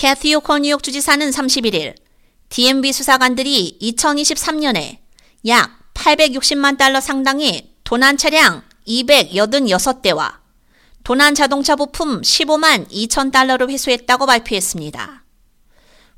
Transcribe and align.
캐티 0.00 0.34
오컬 0.36 0.60
뉴욕 0.60 0.82
주지사는 0.82 1.28
31일 1.28 1.94
DMV 2.48 2.90
수사관들이 2.90 3.76
2023년에 3.82 4.96
약 5.46 5.92
860만 5.92 6.78
달러 6.78 7.02
상당의 7.02 7.74
도난 7.84 8.16
차량 8.16 8.62
286대와 8.88 10.38
도난 11.04 11.34
자동차 11.34 11.76
부품 11.76 12.22
15만 12.22 12.88
2천 12.88 13.30
달러를 13.30 13.68
회수했다고 13.68 14.24
발표했습니다. 14.24 15.22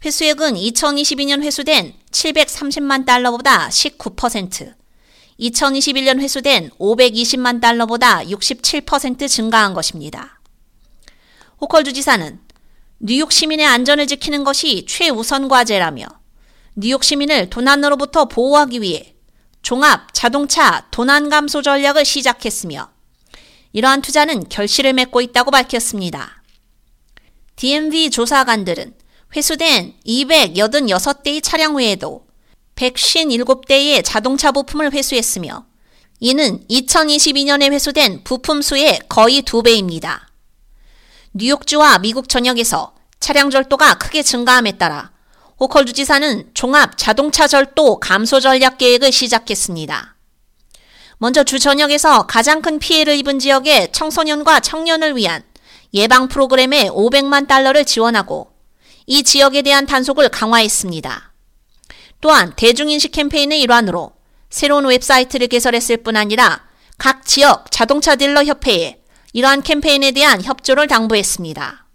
회수액은 0.05 0.55
2022년 0.55 1.43
회수된 1.43 1.93
730만 2.13 3.05
달러보다 3.05 3.69
19%, 3.69 4.75
2021년 5.41 6.21
회수된 6.21 6.71
520만 6.79 7.61
달러보다 7.61 8.23
67% 8.23 9.29
증가한 9.29 9.75
것입니다. 9.75 10.41
호컬 11.61 11.83
주지사는 11.83 12.52
뉴욕 13.05 13.33
시민의 13.33 13.67
안전을 13.67 14.07
지키는 14.07 14.45
것이 14.45 14.87
최우선 14.87 15.49
과제라며 15.49 16.07
뉴욕 16.77 17.03
시민을 17.03 17.51
도난으로부터 17.51 18.27
보호하기 18.27 18.81
위해 18.81 19.17
종합 19.61 20.15
자동차 20.15 20.87
도난 20.93 21.29
감소 21.29 21.63
전략을 21.63 22.05
시작했으며 22.05 22.93
이러한 23.73 24.03
투자는 24.03 24.49
결실을 24.49 24.93
맺고 24.93 25.21
있다고 25.21 25.51
밝혔습니다. 25.51 26.45
DMV 27.57 28.11
조사관들은 28.11 28.95
회수된 29.35 29.95
286대의 30.07 31.43
차량 31.43 31.75
외에도 31.75 32.25
157대의 32.77 34.03
자동차 34.05 34.53
부품을 34.53 34.93
회수했으며 34.93 35.67
이는 36.21 36.65
2022년에 36.71 37.73
회수된 37.73 38.23
부품 38.23 38.63
수의 38.63 39.01
거의 39.09 39.43
두 39.43 39.65
배입니다. 39.65 40.32
뉴욕주와 41.35 41.99
미국 42.01 42.29
전역에서 42.29 42.93
차량 43.19 43.49
절도가 43.49 43.95
크게 43.95 44.23
증가함에 44.23 44.73
따라 44.73 45.13
호컬 45.59 45.87
주지사는 45.87 46.51
종합 46.53 46.99
자동차 46.99 47.47
절도 47.47 48.01
감소 48.01 48.39
전략 48.39 48.77
계획을 48.77 49.13
시작했습니다. 49.13 50.17
먼저 51.17 51.43
주 51.43 51.59
전역에서 51.59 52.27
가장 52.27 52.61
큰 52.61 52.79
피해를 52.79 53.17
입은 53.17 53.39
지역의 53.39 53.93
청소년과 53.93 54.61
청년을 54.61 55.17
위한 55.17 55.43
예방 55.95 56.29
프로그램에 56.29 56.89
500만 56.91 57.49
달러를 57.49 57.87
지원하고 57.87 58.53
이 59.07 59.23
지역에 59.23 59.63
대한 59.63 59.87
단속을 59.87 60.29
강화했습니다. 60.29 61.33
또한 62.21 62.53
대중인식 62.57 63.11
캠페인의 63.11 63.63
일환으로 63.63 64.13
새로운 64.51 64.85
웹사이트를 64.85 65.47
개설했을 65.47 65.99
뿐 65.99 66.17
아니라 66.17 66.67
각 66.99 67.25
지역 67.25 67.71
자동차 67.71 68.17
딜러 68.17 68.45
협회에 68.45 69.02
이러한 69.33 69.63
캠페인에 69.63 70.11
대한 70.13 70.43
협조를 70.43 70.89
당부했습니다. 70.89 71.87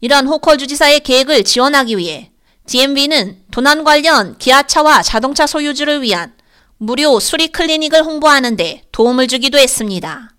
이러한 0.00 0.26
호컬 0.26 0.58
주지사의 0.58 1.00
계획을 1.00 1.44
지원하기 1.44 1.96
위해 1.96 2.30
DMV는 2.66 3.44
도난 3.50 3.82
관련 3.82 4.38
기아차와 4.38 5.02
자동차 5.02 5.46
소유주를 5.46 6.02
위한 6.02 6.34
무료 6.76 7.18
수리 7.18 7.48
클리닉을 7.48 8.04
홍보하는데 8.04 8.84
도움을 8.92 9.26
주기도 9.26 9.58
했습니다. 9.58 10.30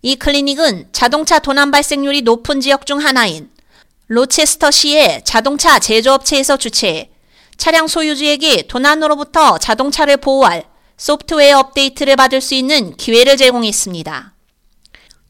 이 0.00 0.16
클리닉은 0.16 0.88
자동차 0.92 1.38
도난 1.38 1.70
발생률이 1.70 2.22
높은 2.22 2.60
지역 2.60 2.86
중 2.86 3.00
하나인 3.00 3.50
로체스터시의 4.06 5.22
자동차 5.24 5.78
제조업체에서 5.78 6.56
주최해 6.56 7.10
차량 7.58 7.88
소유주에게 7.88 8.68
도난으로부터 8.68 9.58
자동차를 9.58 10.18
보호할 10.18 10.64
소프트웨어 10.96 11.58
업데이트를 11.58 12.16
받을 12.16 12.40
수 12.40 12.54
있는 12.54 12.96
기회를 12.96 13.36
제공했습니다. 13.36 14.35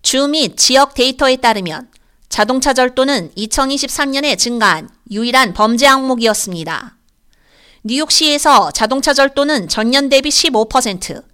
주 0.06 0.28
및 0.28 0.56
지역 0.56 0.94
데이터에 0.94 1.34
따르면 1.34 1.88
자동차 2.28 2.72
절도는 2.72 3.32
2023년에 3.36 4.38
증가한 4.38 4.88
유일한 5.10 5.52
범죄 5.52 5.84
항목이었습니다. 5.86 6.96
뉴욕시에서 7.82 8.70
자동차 8.70 9.12
절도는 9.12 9.66
전년 9.66 10.08
대비 10.08 10.28
15%, 10.28 11.24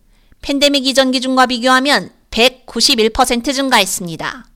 팬데믹 0.40 0.86
이전 0.86 1.10
기준과 1.10 1.48
비교하면 1.48 2.12
191% 2.30 3.52
증가했습니다. 3.52 4.46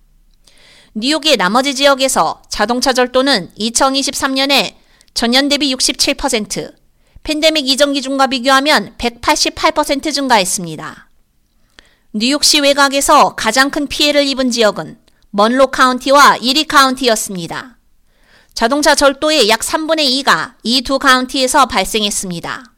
뉴욕의 0.94 1.36
나머지 1.36 1.74
지역에서 1.74 2.40
자동차 2.48 2.94
절도는 2.94 3.50
2023년에 3.58 4.76
전년 5.12 5.50
대비 5.50 5.74
67%, 5.74 6.72
팬데믹 7.22 7.68
이전 7.68 7.92
기준과 7.92 8.28
비교하면 8.28 8.94
188% 8.96 10.14
증가했습니다. 10.14 11.06
뉴욕시 12.18 12.60
외곽에서 12.60 13.34
가장 13.34 13.68
큰 13.68 13.86
피해를 13.86 14.26
입은 14.26 14.50
지역은 14.50 14.98
먼로 15.32 15.66
카운티와 15.66 16.38
이리 16.38 16.64
카운티였습니다. 16.64 17.76
자동차 18.54 18.94
절도의 18.94 19.50
약 19.50 19.60
3분의 19.60 20.24
2가 20.24 20.54
이 20.62 20.80
두 20.80 20.98
카운티에서 20.98 21.66
발생했습니다. 21.66 22.72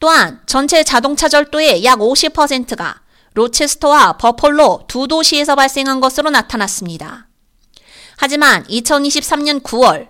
또한 0.00 0.40
전체 0.46 0.82
자동차 0.82 1.28
절도의 1.28 1.84
약 1.84 2.00
50%가 2.00 3.02
로체스터와 3.34 4.14
버폴로 4.14 4.86
두 4.88 5.06
도시에서 5.06 5.54
발생한 5.54 6.00
것으로 6.00 6.30
나타났습니다. 6.30 7.28
하지만 8.16 8.64
2023년 8.64 9.62
9월 9.62 10.08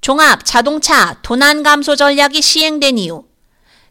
종합 0.00 0.44
자동차 0.44 1.18
도난 1.22 1.64
감소 1.64 1.96
전략이 1.96 2.42
시행된 2.42 2.98
이후 2.98 3.24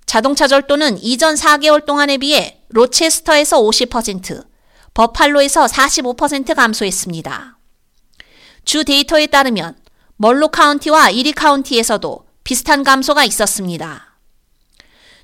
자동차 0.06 0.48
절도는 0.48 1.04
이전 1.04 1.36
4개월 1.36 1.86
동안에 1.86 2.20
비해 2.20 2.61
로체스터에서 2.72 3.62
50%, 3.62 4.46
버팔로에서 4.94 5.66
45% 5.66 6.56
감소했습니다. 6.56 7.58
주 8.66 8.84
데이터에 8.84 9.28
따르면 9.28 9.76
멀로 10.18 10.50
카운티와 10.50 11.10
이리 11.10 11.32
카운티에서도 11.32 12.26
비슷한 12.44 12.84
감소가 12.84 13.24
있었습니다. 13.26 14.18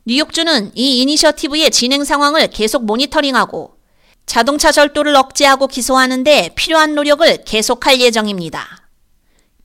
뉴욕주는 0.06 0.72
이 0.75 1.02
이니셔티브의 1.02 1.72
진행 1.72 2.03
상황을 2.03 2.47
계속 2.47 2.86
모니터링하고 2.86 3.78
자동차 4.25 4.72
절도를 4.72 5.16
억제하고 5.16 5.68
기소하는 5.68 6.24
데 6.24 6.50
필요한 6.56 6.96
노력을 6.96 7.44
계속할 7.44 8.00
예정입니다. 8.00 8.90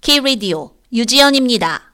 K-Radio 0.00 0.72
유지연입니다. 0.92 1.91